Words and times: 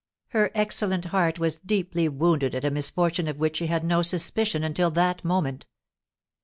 Her 0.29 0.49
excellent 0.55 1.05
heart 1.05 1.37
was 1.37 1.59
deeply 1.59 2.09
wounded 2.09 2.55
at 2.55 2.65
a 2.65 2.71
misfortune 2.71 3.27
of 3.27 3.37
which 3.37 3.57
she 3.57 3.67
had 3.67 3.83
no 3.83 4.01
suspicion 4.01 4.63
until 4.63 4.89
that 4.89 5.23
moment. 5.23 5.67